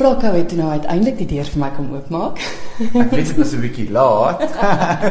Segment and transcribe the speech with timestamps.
[0.00, 2.38] Rocco het nou uiteindelik die deur vir my kom oopmaak.
[2.80, 4.40] Ek weet dit was 'n bietjie laat.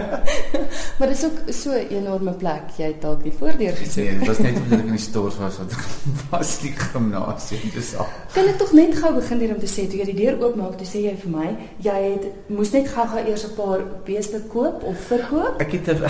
[0.98, 2.74] maar dit is ook so 'n enorme plek.
[2.78, 4.04] Jy het dalk die voordeur gesien.
[4.04, 5.76] Nee, dit was net omdat ek in die stort was wat
[6.34, 8.08] was die gimnasium dis al.
[8.34, 10.78] Kan ek tog net gou begin hier om te sê toe jy die deur oopmaak,
[10.78, 14.84] toe sê jy vir my, jy het moes net gou-gou eers 'n paar beeste koop
[14.84, 15.62] of verkoop?
[15.62, 16.04] Ek het 'n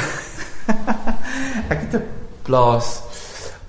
[1.74, 2.04] ek het 'n
[2.44, 3.02] plaas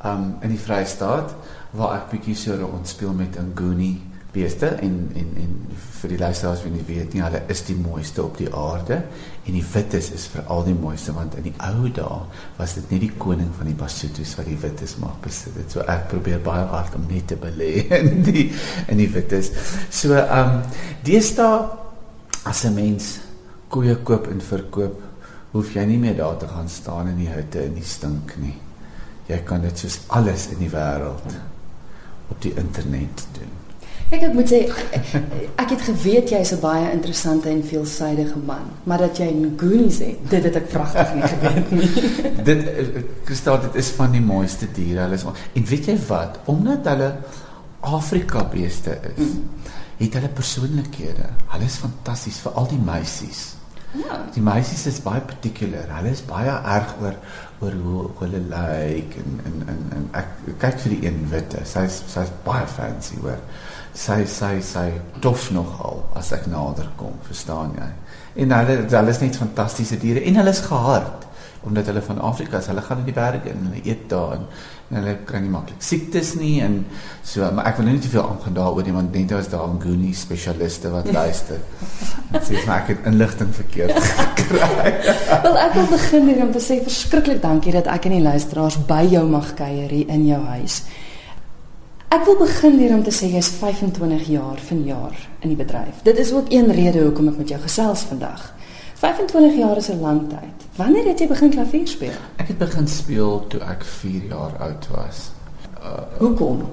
[0.05, 1.35] um in die Vrystaat
[1.71, 5.57] waar ek bietjie so rondspeel met 'n goonie beeste en en en
[6.01, 9.03] vir die luisteraars wie nie weet nie, hulle is die mooiste op die aarde
[9.45, 12.20] en die wites is vir al die mooiste want in die ou dae
[12.56, 15.69] was dit net die koning van die Basutos wat die wites mag besit het.
[15.73, 18.48] So ek probeer baie hard om net te belê in die
[18.89, 19.53] in die wites.
[19.91, 20.61] So um
[21.05, 21.69] deesdae
[22.48, 23.19] as 'n mens
[23.69, 25.01] koeie koop en verkoop,
[25.53, 28.56] hoef jy nie meer daar te gaan staan in die hitte en die stink nie.
[29.28, 31.37] Jy kan dit soos alles in die wêreld
[32.31, 33.70] op die internet doen.
[34.10, 34.59] Kyk ek moet sê
[35.62, 40.19] ek het geweet jy's 'n baie interessante en veelsidige man, maar dat jy Nguni's het,
[40.30, 41.91] dit het ek pragtig nie geweet nie.
[42.48, 42.67] dit
[43.25, 45.06] Kristal dit is van die mooiste diere.
[45.06, 46.41] Hulle is en weet jy wat?
[46.50, 47.12] Omdat hulle
[47.80, 49.70] Afrika beeste is, mm.
[50.02, 51.30] het hulle persoonlikhede.
[51.55, 53.55] Hulle is fantasties vir al die meisies.
[53.95, 54.24] Ja.
[54.34, 55.86] Die meisies is baie particular.
[56.00, 57.14] Hulle is baie erg oor
[57.61, 61.62] oor hoe hulle lyk like, en en en en ek kyk vir die een witte.
[61.62, 63.39] Sy's sy's baie fancy hoor
[63.94, 67.91] sy sy sy dof nogal as ek nader kom, verstaan jy?
[68.44, 71.27] En hulle hulle is net fantastiese diere en hulle is gehard
[71.62, 72.66] omdat hulle van Afrika is.
[72.66, 74.46] Hulle gaan in die berge en hulle eet daar en,
[74.88, 76.78] en hulle kry nie maklik siektes nie en
[77.27, 79.66] so maar ek wil nou nie te veel aangaan daaroor nie want net as daar
[79.68, 81.61] 'n Goonie spesialiste wat luister.
[82.30, 84.94] Dit sê maar ek het inligting verkeerd gekry.
[85.44, 88.80] wel ek wil begin hier om te sê verskriklik dankie dat ek en die luisteraars
[88.86, 90.83] by jou mag kuier hier in jou huis.
[92.11, 96.00] Ek wil begin deur om te sê jy's 25 jaar vanjaar in die bedryf.
[96.03, 98.48] Dit is ook een rede hoekom ek met jou gesels vandag.
[98.98, 100.67] 25 jaar is 'n lang tyd.
[100.77, 102.19] Wanneer het jy begin klavier speel?
[102.36, 105.30] Ek het begin speel toe ek 4 jaar oud was.
[105.79, 106.67] Uh, hoekom?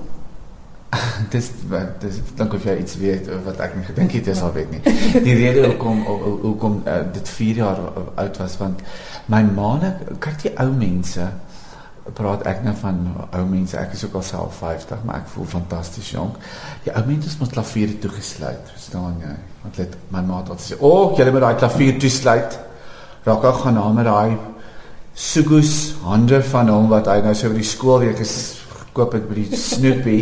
[1.34, 1.52] dis
[2.00, 4.82] dis dink of jy iets weet wat ek nie gedink het jy sal weet nie.
[5.22, 6.02] Die rede hoekom
[6.42, 7.80] hoekom uh, dit 4 jaar
[8.16, 8.82] oud was want
[9.26, 11.30] my ma, kyk die ou mense
[12.14, 13.00] praat ek nou van
[13.36, 13.78] ou mense.
[13.78, 16.38] Ek is ook al self 50, maar ek voel fantasties jonk.
[16.86, 19.34] Die ou mense moet klavier toegesluit, verstaan jy?
[19.64, 22.60] Want let my ma het gesê, "O, oh, jy moet daai klavier toesluit."
[23.24, 24.38] Raak ook gaan na met daai
[25.14, 28.58] sugus hande van hom wat hy nou so vir die skoolweek is
[28.98, 30.18] koop het by die Snoopy.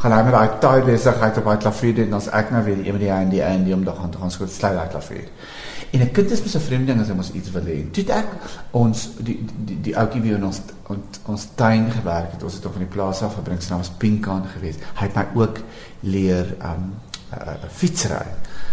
[0.00, 2.76] gaan hy met daai taai besigheid op daai klavier doen en ons ek nou weer
[2.76, 5.28] die een met die hand die hand die om dan gaan gaan sluit daai klavier.
[5.90, 7.90] En 'n kind is mos 'n vreemde ding as hy mos iets wil hê.
[7.90, 8.26] Toe ek
[8.70, 12.72] ons die die die ouetjie wie ons ons ons tuin gewerk het, ons het hom
[12.72, 14.78] van die plaas af gebring, sy naam was Pinkan geweest.
[14.94, 15.58] Hy het my ook
[16.00, 16.94] leer um
[17.34, 18.26] uh, fietsry.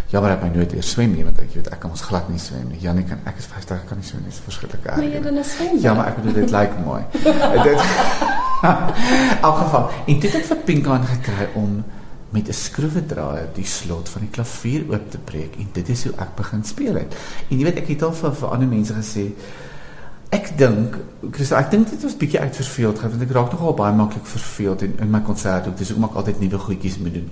[0.07, 2.29] Ja, maar ek my nooit leer swem nie want ek weet ek kan ons glad
[2.29, 2.79] nie swem nie.
[2.79, 4.95] Janie kan ek is 50 kan nie swem nie, is verskriklik erg.
[4.95, 5.77] Maar jy dan is swem.
[5.83, 7.01] Ja, maar ek bedoel dit lyk like mooi.
[7.67, 7.79] dit
[9.47, 11.83] elk geval, en dit het vir Pinkan gekry om
[12.29, 16.13] met 'n skroewedraaier die slot van die klavier oop te breek en dit is hoe
[16.17, 17.15] ek begin speel het.
[17.49, 19.31] En jy weet ek het al vir, vir ander mense gesê
[20.29, 20.95] ek dink
[21.31, 24.97] Chris ek dink dit was bietjie uitverveeld want ek raak nogal baie maklik verveeld in
[24.99, 27.29] in my konserte ook dis hoekom ek altyd nuwe goedjies moet doen.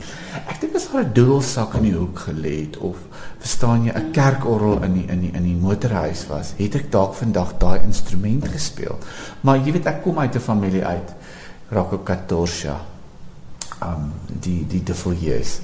[0.48, 2.96] Ek dink as 'n dubbelsak in die hoek gelê het of
[3.40, 7.14] verstaan jy 'n kerkorgel in die in die in die motorhuis was, het ek dalk
[7.16, 8.98] vandag daai instrument gespeel.
[9.42, 11.10] Maar jy weet ek kom uit 'n familie uit
[11.70, 12.95] raak op Katorsha
[13.84, 15.60] um die die de Villiers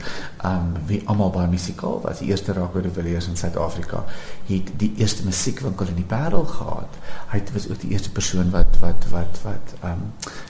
[0.46, 4.04] um wie almal baie musikaal was die eerste raak by die Villiers in Suid-Afrika
[4.50, 6.98] het die eerste musiekwinkel in die Parel gehad.
[7.32, 10.04] Hy was ook die eerste persoon wat wat wat wat um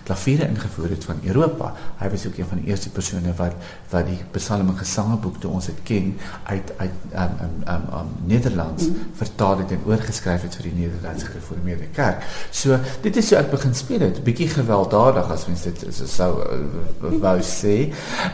[0.07, 1.73] klaviere ingevoer het van Europa.
[1.99, 5.51] Hy was ook een van die eerste persone wat wat die psalm en gesangeboek toe
[5.51, 6.13] ons dit ken
[6.49, 9.13] uit uit um um um, um Nederlands mm.
[9.21, 12.25] vertaal het en oorgeskryf het vir die Nederlandse Gereformeerde Kerk.
[12.49, 14.07] So dit is so ek begin speel.
[14.07, 17.75] Het bietjie gewelddadig as mens dit sou uh, wou sê.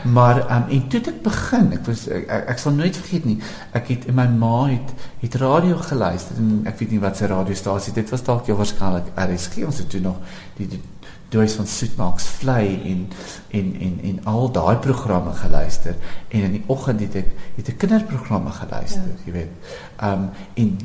[0.04, 3.38] Maar um, en toe ek begin, ek was ek, ek, ek sal nooit vergeet nie.
[3.78, 7.26] Ek het in my ma het het radio geluister en ek weet nie wat se
[7.30, 10.20] radiostasie dit was dalk jou waarskynlik RSG ons het toe nog
[10.58, 10.82] die, die
[11.28, 13.00] Doos van Soetmaaks vlei en
[13.52, 15.96] en en en al daai programme geluister
[16.28, 19.24] en in die oggend het ek het 'n kinderprogramme geluister, ja.
[19.24, 19.52] jy weet.
[20.02, 20.78] Um, en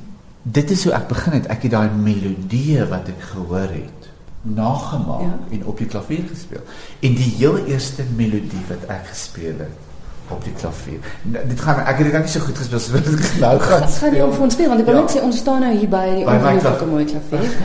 [0.43, 1.47] dit is hoe ek begin het.
[1.47, 4.12] Ek het daai melodie wat ek gehoor het
[4.43, 5.39] nagemaak ja.
[5.57, 6.61] en op die klavier gespeel.
[6.99, 10.99] En die heel eerste melodie wat ek gespeel het op die klavier.
[11.23, 13.87] Dit gaan ek het dit net so goed gespeel soos wat ek nou gaan.
[13.87, 15.05] Dit gaan om vir ons speel want ek wil ja.
[15.05, 17.49] net sê ons staan nou hier by die ongelooflike mooi klavier.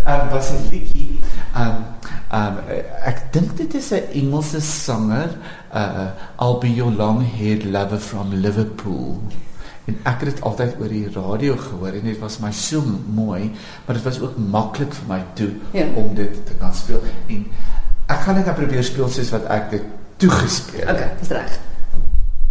[0.00, 1.18] Ehm um, was 'n liedjie
[1.54, 1.88] ehm um,
[2.30, 2.60] Um
[3.10, 5.30] ek dink dit is 'n Engelse sanger,
[5.74, 9.18] uh I'll be your long-haired lover from Liverpool.
[9.90, 12.78] En ek het dit altyd oor die radio gehoor en dit was my so
[13.14, 13.50] mooi,
[13.86, 15.88] maar dit was ook maklik vir my toe ja.
[15.98, 17.02] om dit te kan speel.
[17.26, 17.42] En
[18.06, 19.90] ek gaan net nou probeer speel soos wat ek dit
[20.22, 20.94] toegespeel het.
[20.94, 21.58] Okay, dis reg.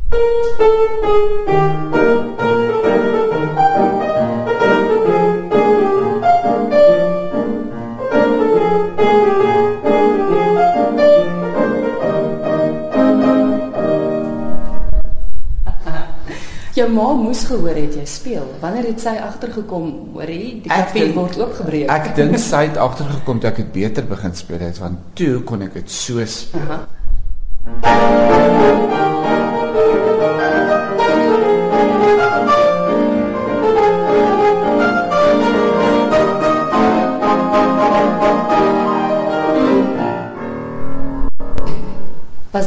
[0.10, 2.10] jou ma
[17.30, 18.48] moes gehoor het jy speel.
[18.64, 21.92] Wanneer het sy agtergekom, hoorie, die kafee word oopgebreek?
[21.94, 25.68] Ek dink sy het agtergekom dat ek dit beter begin speel het want toe kon
[25.68, 26.66] ek dit so speel.
[26.66, 28.29] Aha.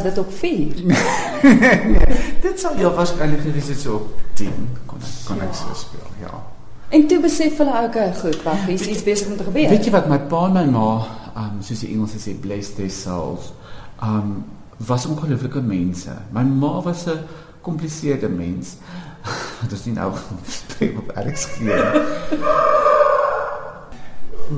[0.03, 0.85] Was dit op 4?
[0.85, 2.07] nee,
[2.41, 4.51] dit sal ja waarskynlik gewees het so op 10
[4.87, 5.47] kon ek kon ja.
[5.47, 6.41] ek so speel, ja.
[6.91, 9.71] En toe besef hulle okay, goed, wag, hier is iets besig om te gebeur.
[9.71, 10.89] Weet jy wat my pa en my ma,
[11.39, 13.53] um soos die Engelse sê blessed their souls,
[14.03, 14.43] um
[14.83, 16.19] was ongelooflike mense.
[16.35, 17.23] My ma was 'n
[17.63, 18.77] kompliseerde mens.
[19.63, 20.11] Dit is nie nou
[20.59, 23.01] spreek op Alex gee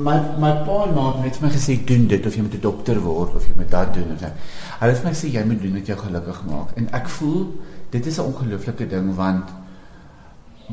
[0.03, 3.01] my my pa en ma het my gesê doen dit of jy moet 'n dokter
[3.01, 4.31] word of jy moet dat doen of so.
[4.79, 7.53] Hulle het my gesê jy moet doen wat jou gelukkig maak en ek voel
[7.89, 9.49] dit is 'n ongelooflike ding want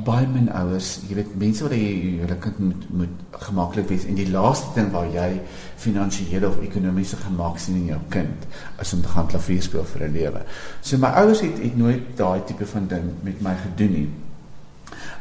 [0.01, 4.31] baie min ouers, jy weet mense wat hulle kind moet moet gemaklik wees en die
[4.31, 5.41] laaste ding waar jy
[5.83, 8.47] finansiële of ekonomiese gemaak sien in jou kind
[8.81, 10.43] is om te gaan klavier speel vir 'n lewe.
[10.81, 14.09] So my ouers het, het nooit daai tipe van ding met my gedoen nie.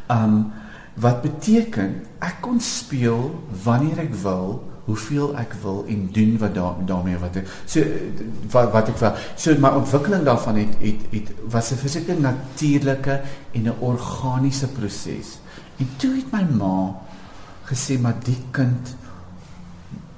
[0.07, 0.53] Um
[0.99, 3.31] wat beteken ek kon speel
[3.63, 4.59] wanneer ek wil
[4.89, 7.83] hoeveel ek wil en doen wat daar daarmee wat ek so
[8.51, 9.19] wat wat ek wil.
[9.39, 13.21] So my ontwikkeling daarvan het het het was 'n fisieke natuurlike
[13.53, 15.39] en 'n organiese proses
[15.77, 16.95] en toe het my ma
[17.65, 18.95] gesê maar die kind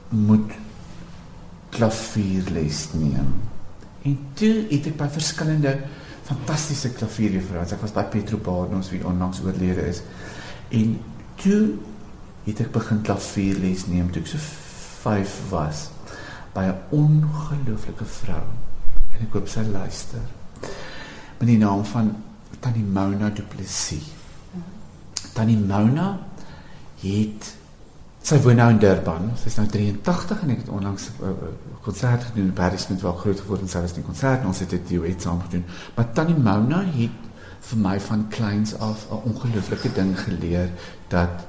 [0.09, 0.51] moet
[1.69, 3.41] klavierles neem.
[4.03, 5.79] En toe het ek by verskillende
[6.23, 10.01] fantastiese klavierjuffrouens ek was by Petro Barnums wie onlangs oorlede is
[10.73, 10.99] En
[11.35, 11.75] toe
[12.43, 14.41] het ek begin klavierles neem toe ek so
[15.03, 15.89] 5 was
[16.53, 18.45] by 'n ongelooflike vrou.
[19.13, 20.21] En ek koop sy luister.
[21.39, 22.15] Met die naam van
[22.59, 24.11] Tannie Mona Du Plessis.
[25.33, 26.19] Tannie Mona
[27.01, 27.55] het
[28.23, 29.31] sy woon nou in Durban.
[29.35, 31.29] Sy is nou 83 en ek het onlangs 'n uh,
[31.81, 34.59] konsert gedoen in Paris met wel groot geword en sy was in konsert en ons
[34.59, 35.65] het dit duet saam gedoen.
[35.95, 37.11] Maar Tannie Mona het
[37.69, 40.69] vir my van kleins af 'n ongelooflike ding geleer
[41.07, 41.45] dat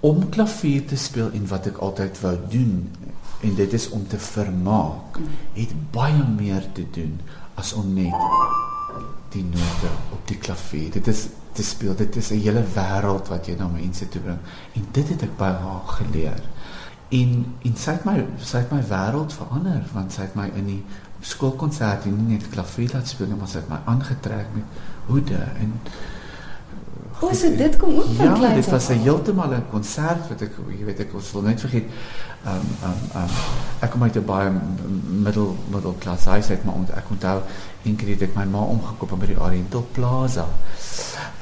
[0.00, 2.90] om klavier te speel en wat ek altyd wou doen
[3.40, 5.18] en dit is om te vermaak
[5.52, 7.20] het baie meer te doen
[7.54, 8.14] as om net
[9.30, 11.94] die note op die klavier dit is te speel.
[11.94, 14.38] Dit is 'n hele wêreld wat jy na mense toe bring.
[14.72, 16.42] En dit het ek by haar geleer.
[17.08, 20.66] En en sy het my sy het my wêreld verander want sy het my in
[20.66, 20.84] die
[21.20, 24.80] skoolkonsert nie net klavier laat speel maar sy het my aangetrek met
[25.10, 25.76] hoede en
[27.20, 28.54] Hoe is dit kom ook van ja, klein?
[28.54, 31.84] Ja, dit was 'n heeltemal 'n konsert wat ek jy weet ek wil net vergeet.
[32.44, 33.28] Ehm um, ehm um, um,
[33.80, 34.50] ek kom uit 'n baie
[35.26, 37.42] middel middel klas huis uit maar ek onthou
[37.96, 40.46] keer het my ma omgekoop by die Oriental Plaza.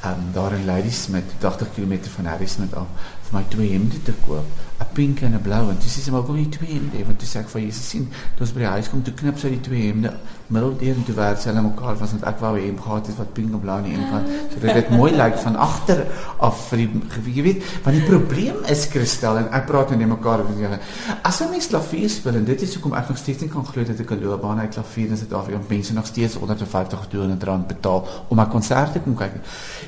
[0.03, 2.87] Ehm um, daar in Ladysmith, 80 km van Ladysmith af
[3.29, 4.45] vir my twee hemde te koop,
[4.79, 7.35] 'n pink en 'n blou en dis is maar kom jy twee hemde want dis
[7.35, 9.87] ek vir jy sien, toe ons by die huis kom toe knip sy die twee
[9.87, 10.13] hemde
[10.47, 13.33] middeldeur en toe werk hulle mekaar was want ek wou hê hom gehad het wat
[13.37, 16.05] pink en blou die een kant sodat dit mooi lyk van agter
[16.47, 20.09] af vir die jy weet, want die probleem is Christel en ek praat nou net
[20.09, 20.79] mekaar met julle.
[21.23, 23.83] As 'n mens klavier speel en dit is hoekom ek nog steeds nie kan glo
[23.83, 27.67] dat ek 'n loopbaan uit klavier in Suid-Afrika mense nog steeds 150 of 200 rand
[27.67, 29.33] betaal om my konserte te kom kyk.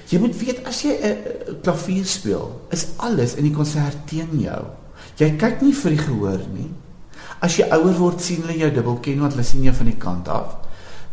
[0.09, 1.17] Jy moet weet as jy 'n
[1.61, 4.80] klavier speel, is alles in die konsert teen jou.
[5.19, 6.69] Jy kyk nie vir die gehoor nie.
[7.41, 9.99] As jy ouer word, sien hulle jou dubbel ken want hulle sien jou van die
[9.99, 10.57] kant af.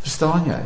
[0.04, 0.62] Verstaan jy?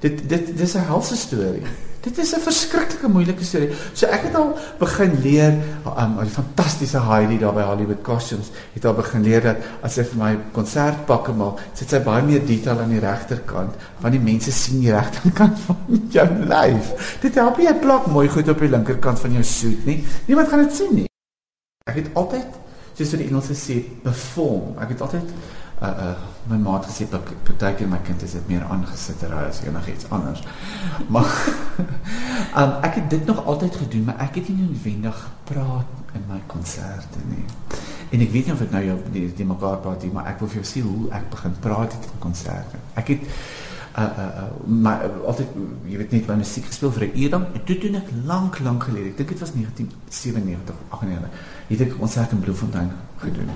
[0.00, 1.66] Dit dit dis 'n helse storie.
[2.00, 3.70] Dit is 'n verskriklike moeilike storie.
[3.92, 5.52] So ek het al begin leer
[5.84, 10.04] um die fantastiese Heidi daar by Hollywood Costumes het al begin leer dat as sy
[10.04, 14.52] vir my konsertpakke maak, sit sy baie meer detail aan die regterkant want die mense
[14.52, 15.76] sien die regterkant van
[16.10, 17.18] jou lyf.
[17.20, 20.04] Dit help jy plak mooi goed op die linkerkant van jou suit, nie?
[20.26, 21.06] Niemand gaan dit sien nie.
[21.84, 22.46] Ek het altyd
[22.94, 24.76] soos die Engelse sê perform.
[24.82, 25.34] Ek het altyd
[25.80, 26.16] uh uh
[26.50, 30.42] my ma het gesê partykeer my kind is dit meer aangesittery as enigiets anders.
[31.14, 31.30] Maar
[32.60, 36.40] um ek het dit nog altyd gedoen, maar ek het nie noodwendig gepraat in my
[36.46, 37.44] konserte nie.
[38.10, 40.40] En ek weet nie of ek nou jou die, die mekaar praat nie, maar ek
[40.42, 42.80] wil vir jou sê hoe ek begin praat in konserte.
[42.98, 43.26] Ek het
[43.98, 45.48] uh uh, uh maar uh, altyd
[45.90, 47.46] jy weet net my musiek gespeel vir 'n uur dan?
[47.64, 51.30] Toe doen ek lank lank gelede ek dink dit was 1997 98
[51.68, 53.50] het ek 'n konsert in Bloemfontein gedoen.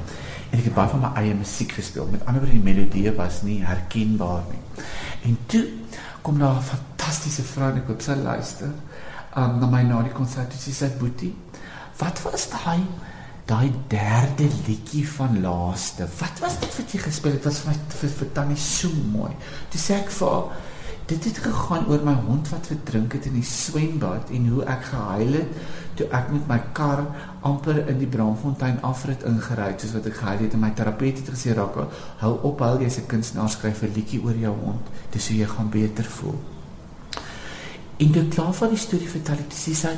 [0.51, 3.43] En ek het baie van my eie musiek gespeel met ander woorde die melodie was
[3.43, 4.85] nie herkenbaar nie.
[5.23, 5.65] En toe
[6.23, 8.71] kom daar 'n fantastiese vrou en ek het sy luister
[9.37, 11.35] um, na my na die konsert sy sê boetie
[11.99, 12.83] wat was daai
[13.45, 16.07] daai derde liedjie van laaste.
[16.19, 17.43] Wat was dit wat jy gespeel het?
[17.43, 19.33] Dit was vir my vir, vir Tannie so mooi.
[19.73, 20.63] Toe sê ek vir haar
[21.07, 24.87] dit het gegaan oor my hond wat verdrink het in die swembad en hoe ek
[24.89, 25.59] gehuil het
[25.99, 27.03] toe ek met my kar
[27.45, 31.21] amper in die Braamfontein afrit ingery het soos wat ek gehuil het en my terapeut
[31.21, 31.77] het gesê raak
[32.23, 35.47] hou op huil jy's 'n kunstenaar skryf 'n liedjie oor jou hond dis hoe jy
[35.47, 36.41] gaan beter voel.
[37.97, 39.93] In die klaar van die storie vertel ek dis sy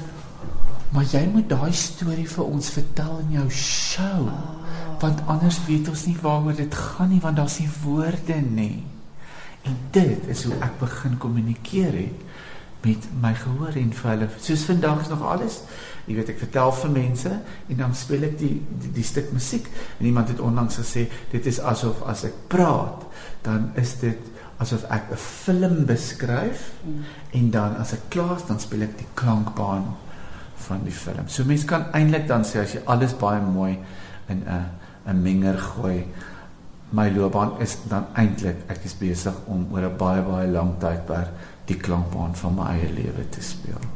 [0.94, 4.28] Maar jy moet daai storie vir ons vertel in jou show.
[5.02, 8.84] Want anders weet ons nie waaroor dit gaan nie want daar's nie woorde nie.
[9.66, 12.22] En dit is hoe ek begin kommunikeer het
[12.86, 14.28] met my gehoor en vir hulle.
[14.38, 15.58] Soos vandag is nog alles.
[16.06, 19.66] Jy weet ek vertel vir mense en dan speel ek die die, die stuk musiek
[19.98, 23.02] en iemand het onlangs gesê dit is asof as ek praat
[23.46, 24.30] dan is dit
[24.62, 27.02] asof ek 'n film beskryf mm.
[27.40, 29.96] en dan as ek klaar is dan speel ek die klankbaan
[30.56, 31.28] van die film.
[31.28, 33.78] So mense kan eintlik dan sê as jy alles baie mooi
[34.28, 34.64] in 'n
[35.06, 36.06] 'n menger gooi,
[36.90, 41.30] my loopbaan is dan eintlik ek is besig om oor 'n baie baie lang tydperk
[41.66, 43.95] die klankbaan van my eie lewe te speel.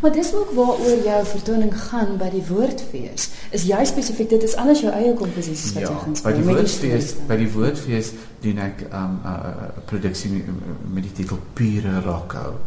[0.00, 3.30] Maar dis ook waaroor jou vertoning gaan by die Woordfees.
[3.56, 6.32] Is jy spesifiek dit is anders jou eie komposisies wat ja, jy gaan speel?
[6.32, 8.10] By die Woordfees, by die Woordfees
[8.44, 10.50] doen ek 'n um, uh, uh, produksie met,
[10.94, 12.58] met die titel Pure Rocko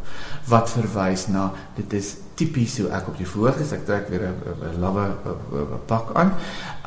[0.49, 3.71] wat verwys na dit is tipies hoe ek op die voorg is.
[3.71, 5.13] Ek trek weer 'n lawwe
[5.85, 6.33] pak aan.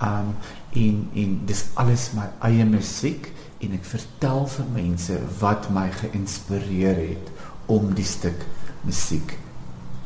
[0.03, 0.35] Um
[0.73, 3.29] en en dis alles my eie musiek
[3.61, 7.31] en ek vertel vir mense wat my geïnspireer het
[7.67, 8.47] om die stuk
[8.83, 9.37] musiek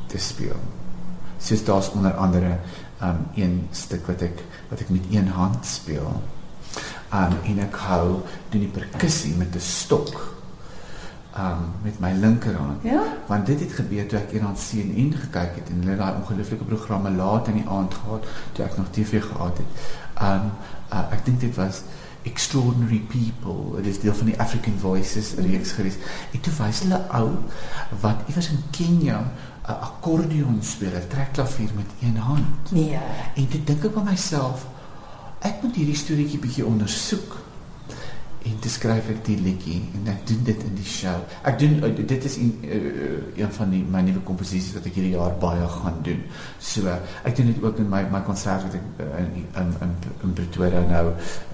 [0.07, 0.61] te speel.
[1.39, 2.59] Soos daar's onder andere
[3.03, 6.23] um een stuk wat ek wat ek met een hand speel.
[7.13, 10.37] Um en ek hou doen die perkussie met 'n stok
[11.37, 12.83] um met my linkerhand.
[12.83, 13.03] Ja.
[13.27, 17.11] Want dit het gebeur toe ek eendag CNN gekyk het en hulle daai ongelooflike programme
[17.11, 19.71] laat in die aand gehad toe ek nog TV gehad het.
[20.23, 20.51] Um
[20.93, 21.83] uh, ek dink dit was
[22.27, 23.77] extraordinary people.
[23.77, 25.99] Dit is deel van die African Voices reeks gewees.
[26.35, 27.29] Ek toe wys hulle ou
[28.03, 29.21] wat iewers in Kenia
[29.67, 32.71] 'n akkordeon speel, 'n trekklavier met een hand.
[32.71, 32.99] Nee.
[33.35, 34.67] En dit dink ek by myself,
[35.39, 37.45] ek moet hierdie storieetjie bietjie ondersoek
[38.47, 41.17] en te skryf ek die liedjie en ek doen dit in die show.
[41.51, 44.99] Ek doen uh, dit is een uh, een van die my nuwe komposisies wat ek
[44.99, 46.23] hierdie jaar baie gaan doen.
[46.63, 46.87] So
[47.27, 49.95] ek doen dit ook in my my konsert wat ek in in in,
[50.29, 51.07] in Pretoria nou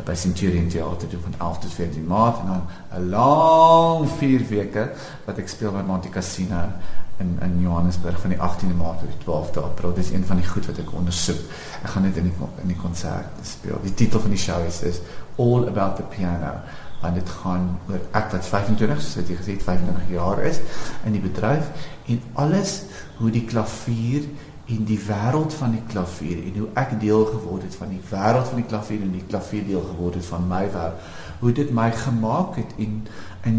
[0.05, 2.67] by Centurion Theater doen van 11 tot 14 Maart en dan
[3.01, 4.91] 'n lang 4 weke
[5.25, 6.67] wat ek speel by Monte Cassino
[7.23, 9.95] in in Johannesburg van die 18de Maart tot die 12de April.
[9.95, 11.43] Dis een van die goed wat ek ondersoek.
[11.83, 13.81] Ek gaan dit in die in die konsert speel.
[13.87, 15.03] Die titel van die show is is
[15.37, 16.57] All About the Piano
[17.03, 20.61] want dit gaan oor ek wat 25 soos wat jy gesê het 25 jaar is
[21.09, 22.75] in die bedryf en alles
[23.19, 24.29] hoe die klavier
[24.71, 28.53] en die wêreld van die klavier en hoe ek deel geword het van die wêreld
[28.53, 31.11] van die klavier en die klavier deel geword het van my wêreld
[31.43, 33.01] hoe dit my gemaak het en
[33.51, 33.59] in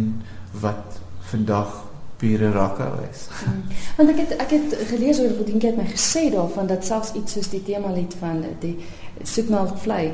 [0.64, 1.02] wat
[1.34, 1.76] vandag
[2.24, 3.26] pure rakke is.
[3.44, 3.64] Hmm.
[3.98, 6.88] Want ek het ek het gelees oor wat dink jy het my gesê daarvan dat
[6.88, 8.78] selfs iets soos die tema lied van die
[9.24, 10.14] Soetmelk Vlei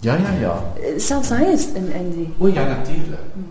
[0.00, 0.62] Ja, ja, ja.
[1.00, 3.24] Selfs hy is in in die O ja, natuurlik.
[3.32, 3.48] Hmm.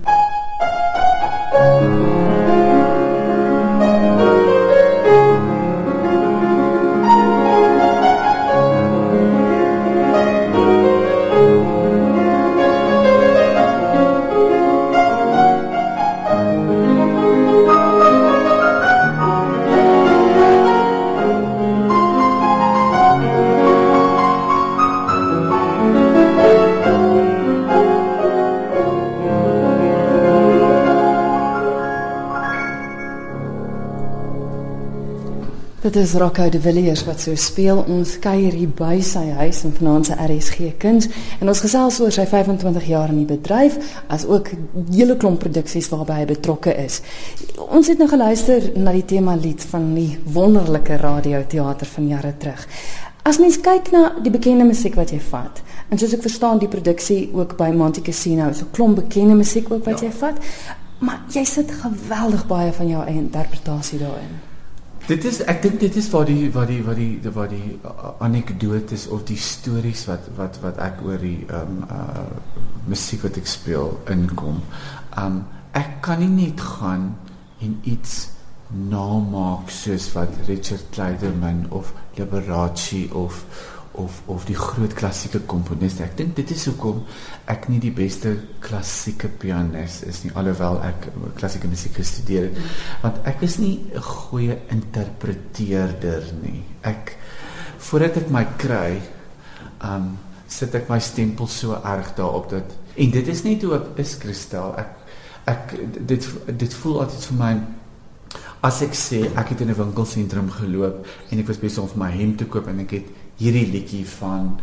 [35.86, 37.78] Dit is Rocco de Villiers wat so speel.
[37.78, 41.06] Ons kuier hier by sy huis in Vanaanse RSG Kuns
[41.38, 43.76] en ons gesels oor sy 25 jaar in die bedryf
[44.10, 44.50] as ook
[44.90, 47.04] hele klomp produksies waarby hy betrokke is.
[47.68, 50.08] Ons het nou geluister na die tema lied van die
[50.40, 52.66] wonderlike radioteater van jare terug.
[53.22, 55.62] As mens kyk na die bekende musiek wat jy vat
[55.92, 59.86] en soos ek verstaan die produksie ook by Monte Cassino, so klomp bekende musiek ook
[59.86, 60.10] wat ja.
[60.10, 60.42] jy vat,
[61.06, 64.45] maar jy sit geweldig baie van jou eie interpretasie daarin.
[65.06, 67.76] Dit is ek dink dit is waar die waar die waar die waar die
[68.26, 72.24] anekdotes of die stories wat wat wat ek oor die ehm um, uh
[72.90, 74.64] musiek wat ek speel inkom.
[75.18, 75.44] Um
[75.78, 77.12] ek kan nie net gaan
[77.62, 78.32] en iets
[78.74, 83.46] namaak soos wat Richard Clayderman of Liberace of
[84.02, 86.04] of of die groot klassieke komponiste.
[86.04, 87.04] Ek dink dit is hoekom
[87.52, 88.34] ek nie die beste
[88.64, 91.10] klassieke pianis is nie alhoewel ek
[91.40, 92.60] klassieke musiek gestudeer het
[93.04, 96.64] want ek is nie 'n goeie interpreteerder nie.
[96.84, 97.16] Ek
[97.78, 99.02] voordat ek my kry,
[99.82, 104.00] um sit ek my stempel so erg daarop dat en dit is net hoe ek
[104.00, 104.76] is Christel.
[104.78, 104.92] Ek
[105.46, 105.74] ek
[106.08, 107.54] dit dit voel altyd vir my
[108.66, 112.12] as ek sê ek het in 'n winkelsentrum geloop en ek was besig om my
[112.12, 113.06] hemp te koop en ek het
[113.38, 114.56] hierdie liedjie van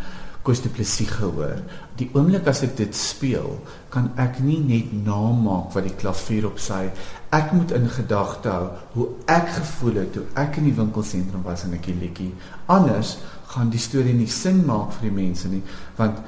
[0.42, 1.60] Koos de Plessis gehoor.
[2.00, 3.60] Die oomblik as ek dit speel,
[3.94, 6.88] kan ek nie net namaak wat die klavier op sy
[7.32, 11.64] ek moet in gedagte hou hoe ek gevoel het toe ek in die winkelsentrum was
[11.64, 12.32] en ek die liedjie.
[12.72, 13.16] Anders
[13.54, 15.62] gaan die storie nie sin maak vir die mense nie,
[15.96, 16.20] want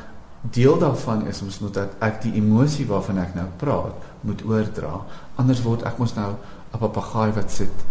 [0.55, 4.99] deel daarvan is ons moet dat ek die emosie waarvan ek nou praat moet oordra.
[5.41, 6.33] Anders word ek mos nou
[6.73, 7.85] 'n papegaai wat sit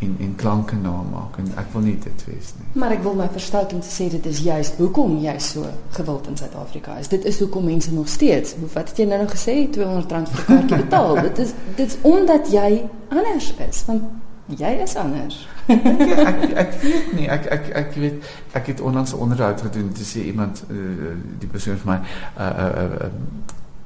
[0.00, 2.68] en en klanke namaak en ek wil nie dit wees nie.
[2.80, 6.30] Maar ek wil my verstout om te sê dit is juist hoekom jy so gewild
[6.30, 7.10] in Suid-Afrika is.
[7.12, 10.46] Dit is hoekom mense nog steeds, wat het jy nou nog gesê, R200 vir 'n
[10.46, 11.20] kaartjie betaal.
[11.28, 14.02] dit is dit is omdat jy anders is, want
[14.46, 15.48] jy is anders.
[15.66, 19.92] ek, ek ek weet nie, ek ek ek weet ek het onlangs 'n onderhoud gedoen
[19.92, 22.00] te sê iemand uh, die persoon vir my
[22.38, 23.10] uh uh uh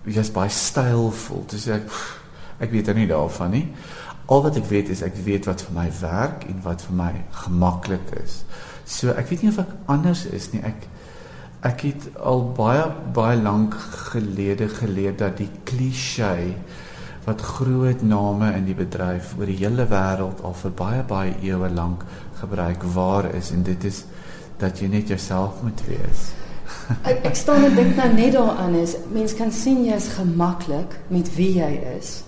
[0.04, 1.44] jy's baie stylvol.
[1.48, 1.90] Dis ek
[2.60, 3.66] ek weet er nie daarvan nie.
[4.26, 7.12] Al wat ek weet is ek weet wat vir my werk en wat vir my
[7.44, 8.42] gemaklik is.
[8.88, 10.62] So ek weet nie of ek anders is nie.
[10.64, 10.88] Ek
[11.64, 12.84] ek het al baie
[13.16, 13.76] baie lank
[14.12, 16.32] gelede geleer dat die klise
[17.24, 21.70] wat groot name in die bedryf oor die hele wêreld al vir baie baie eeue
[21.72, 22.04] lank
[22.40, 24.02] gebruik waar is en dit is
[24.60, 26.28] dat jy net jouself moet wees.
[27.10, 30.98] ek ek staan en dink nou net daaraan is mens kan sien jy is gemaklik
[31.08, 32.18] met wie jy is.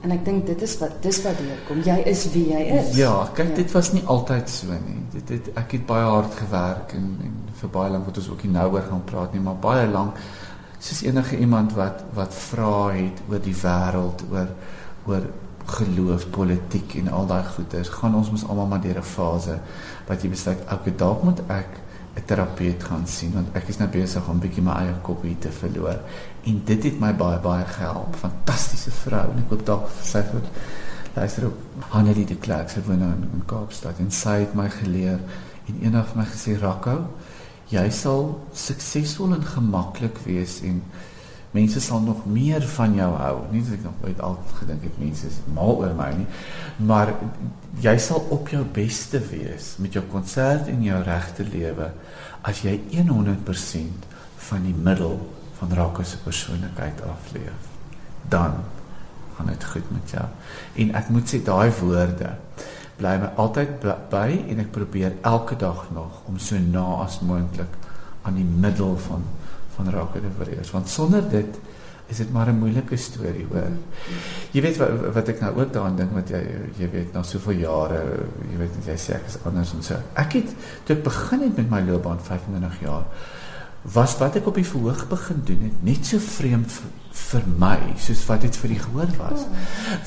[0.00, 1.80] En ek dink dit is wat dis wat deur kom.
[1.82, 2.92] Jy is wie jy is.
[2.96, 3.54] Ja, kyk ja.
[3.54, 5.00] dit was nie altyd so nie.
[5.12, 8.44] Dit het ek het baie hard gewerk en en vir baie lank wat ons ook
[8.46, 10.20] nie nou oor gaan praat nie, maar baie lank
[10.78, 14.52] soos enige iemand wat wat vra het oor die wêreld, oor
[15.08, 15.26] oor
[15.68, 19.58] geloof, politiek en al daai goeters, gaan ons mos almal maar deur 'n fase
[20.06, 21.68] wat jy besluit, okay, dalk moet ek
[22.18, 25.38] 'n terapeut gaan sien want ek is nou besig om bietjie my eie kop hier
[25.38, 25.98] te verloor.
[26.44, 28.16] En dit het my baie baie gehelp.
[28.16, 30.42] Fantastiese vrou en ek hoop dalk sy vir
[31.14, 31.58] luister op
[31.90, 35.18] Hanelie de Klerk sy woon nou in, in Kaapstad en sy het my geleer
[35.68, 36.96] en eendag vir my gesê Rakko
[37.72, 40.82] jy sal suksesvol en gemaklik wees en
[41.50, 43.36] mense sal nog meer van jou hou.
[43.52, 46.26] Nie dat ek nog ooit al gedink het mense is mal oor my nie,
[46.88, 47.14] maar
[47.82, 51.90] jy sal op jou beste wees met jou konsert en jou regte lewe
[52.48, 54.08] as jy 100%
[54.48, 55.18] van die middel
[55.58, 57.70] van Rako se persoonlikheid afleef.
[58.28, 58.60] Dan
[59.36, 60.26] gaan dit goed met jou.
[60.82, 62.34] En ek moet sê daai woorde
[62.98, 67.76] bly my altyd by en ek probeer elke dag nog om so na as moontlik
[68.26, 69.22] aan die middel van
[69.78, 71.60] van Rakel de Villiers want sonder dit
[72.08, 73.72] is dit maar 'n moeilike storie hoor.
[74.50, 76.40] Jy weet wat wat ek nou ook daaraan dink wat jy
[76.78, 78.00] jy weet na soveel jare,
[78.50, 79.94] jy weet jy sê ek is anders en so.
[80.14, 83.04] Ek het toe ek begin het met my loopbaan 25 jaar
[83.82, 86.88] was wat ek op die verhoog begin doen het net so vreemd vir,
[87.18, 89.44] vir my soos wat dit vir die gehoor was.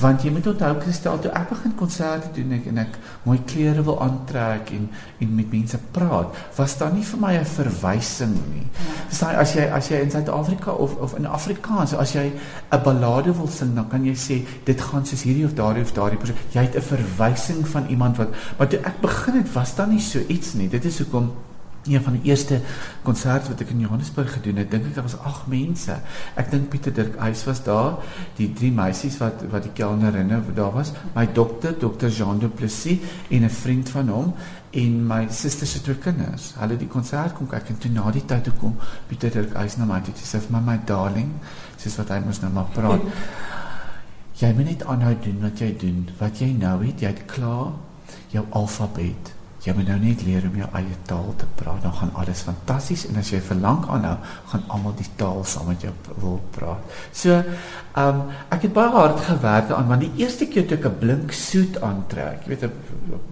[0.00, 3.84] Want jy moet onthou gestel toe ek begin konserte doen ek, en ek mooi klere
[3.84, 4.88] wil aantrek en
[5.24, 8.66] en met mense praat, was daar nie vir my 'n verwysing nie.
[9.08, 12.32] Dis daai as jy as jy in Suid-Afrika of of in Afrikaans, as jy
[12.72, 15.92] 'n ballade wil sing, dan kan jy sê dit gaan soos hierdie of daardie of
[15.92, 16.36] daardie persoon.
[16.52, 20.00] Jy het 'n verwysing van iemand wat maar toe ek begin het, was daar nie
[20.00, 20.68] so iets nie.
[20.68, 21.32] Dit is hoekom
[21.84, 22.60] een van die eerste
[23.02, 25.96] konserte wat ek in Johannesburg gedoen het, dink ek daar was 8 mense.
[26.38, 27.98] Ek dink Pieter Dirk Eis was daar,
[28.38, 33.02] die drie meisies wat wat die kelnerinne daar was, my dokter, dokter Jean Du Plessis
[33.30, 34.34] en 'n vriend van hom
[34.70, 36.54] en my suster se twee kinders.
[36.56, 38.76] Hulle die konsert kom kyk en toe na die tyd toe kom
[39.08, 41.32] Pieter Dirk Eis na my toe sê vir my my darling,
[41.76, 43.02] sies wat hy mos nou maar praat.
[44.38, 46.08] Jy moet net aanhou doen wat jy doen.
[46.18, 47.72] Wat jy nou het, jy het klaar
[48.30, 52.10] jou alfabet jy moet nou net leer om jou eie taal te praat, dan gaan
[52.18, 54.16] alles fantasties en as jy vir lank aanhou,
[54.50, 56.96] gaan almal die taal saam met jou wil praat.
[57.12, 58.22] So, ehm um,
[58.54, 61.78] ek het baie hard gewerk aan want die eerste keer toe ek 'n blink soet
[61.82, 62.70] aantrek, jy weet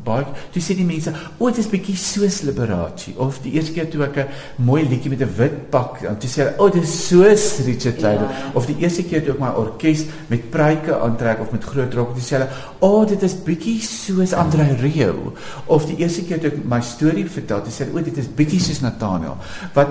[0.05, 3.89] baie toe sê die mense, "O, dit is bietjie soos Liberace." Of die eerste keer
[3.91, 6.83] toe ek 'n mooi liedjie met 'n wit pak, en toe sê hulle, "O, dit
[6.83, 8.51] is soos Richard Lydon." Ja.
[8.55, 12.15] Of die eerste keer toe ek my orkes met pruike aantrek of met groot rok,
[12.15, 12.49] toe sê hulle,
[12.81, 15.33] "O, dit is bietjie soos Andre Rieu."
[15.67, 18.29] Of die eerste keer toe ek my storie vertel, toe sê hulle, "O, dit is
[18.37, 19.37] bietjie soos Nathaniel."
[19.75, 19.89] Wat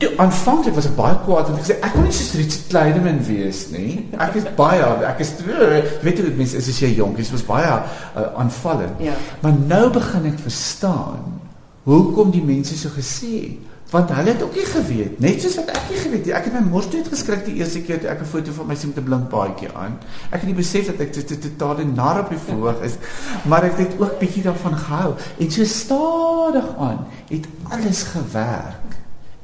[0.00, 3.18] Toe aanvanklik was ek baie kwaad want ek sê ek wil nie so Richard Clayderman
[3.26, 4.06] wees nie.
[4.16, 7.68] Ek is baie ek is weet jy mense is as jy jonk is, was baie
[7.68, 9.02] uh, aanvallend.
[9.04, 9.18] Ja.
[9.42, 11.36] Maar nou begin ek verstaan
[11.84, 13.68] hoekom die mense so gesê het.
[13.90, 16.34] Want hulle het ook nie geweet, net soos wat ek nie geweet het.
[16.38, 18.74] Ek het my mors toe geskrik die eerste keer toe ek 'n foto van my
[18.74, 19.98] sien met 'n blink baadjie aan.
[20.30, 22.94] Ek het nie besef dat ek dit totaal nar op die voorhoog is,
[23.50, 28.90] maar ek het ook bietjie daarvan gehou en so stadig aan het alles gewerk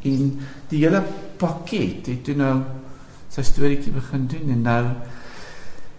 [0.02, 1.02] en die hele
[1.37, 2.62] pakket het toe nou
[3.32, 4.85] sy storieetjie begin doen en nou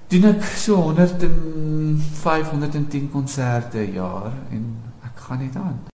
[0.07, 4.65] doen ek so 100 en 510 konserte per jaar en
[5.03, 5.77] ek gaan net aan